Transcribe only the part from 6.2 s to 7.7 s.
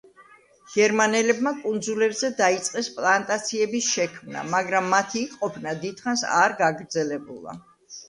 არ გაგრძელებულა.